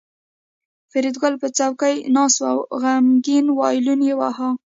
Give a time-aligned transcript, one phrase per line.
[0.91, 4.49] فریدګل په څوکۍ ناست و او غمګین وایلون یې واهه